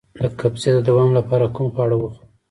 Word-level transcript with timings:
د 0.21 0.23
قبضیت 0.39 0.73
د 0.75 0.79
دوام 0.87 1.09
لپاره 1.17 1.45
کوم 1.55 1.67
خواړه 1.73 1.95
وخورم؟ 1.97 2.27